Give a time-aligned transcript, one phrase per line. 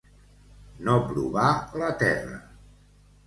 [0.87, 1.51] No provar
[1.81, 2.39] la terra.